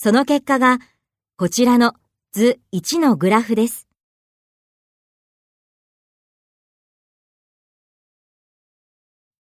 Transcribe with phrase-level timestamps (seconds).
[0.00, 0.78] その結果が
[1.36, 1.92] こちらの
[2.30, 3.87] 図1のグラフです。